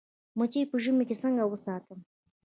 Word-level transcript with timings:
مچۍ 0.37 0.61
په 0.71 0.75
ژمي 0.83 1.03
کې 1.09 1.15
څنګه 1.23 1.43
وساتم؟ 1.47 1.99